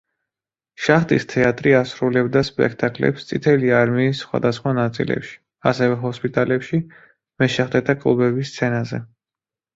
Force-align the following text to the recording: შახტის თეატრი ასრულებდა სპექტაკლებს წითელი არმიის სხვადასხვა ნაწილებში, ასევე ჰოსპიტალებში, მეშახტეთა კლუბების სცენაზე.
შახტის 0.83 1.25
თეატრი 1.33 1.73
ასრულებდა 1.79 2.41
სპექტაკლებს 2.47 3.27
წითელი 3.33 3.69
არმიის 3.81 4.23
სხვადასხვა 4.25 4.73
ნაწილებში, 4.79 5.37
ასევე 5.73 6.01
ჰოსპიტალებში, 6.07 6.83
მეშახტეთა 7.45 7.99
კლუბების 8.03 8.53
სცენაზე. 8.57 9.05